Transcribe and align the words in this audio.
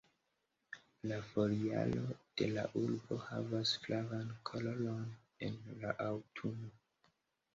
La 1.09 1.17
foliaro 1.31 2.05
de 2.39 2.47
la 2.55 2.63
arbo 2.79 3.17
havas 3.25 3.73
flavan 3.83 4.31
koloron 4.51 5.03
en 5.49 5.59
la 5.83 5.93
aŭtuno. 6.07 6.73